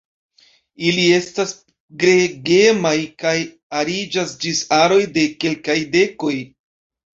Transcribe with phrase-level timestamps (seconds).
[0.91, 1.53] Ili estas
[2.05, 3.35] gregemaj kaj
[3.83, 6.35] ariĝas ĝis aroj de kelkaj dekoj.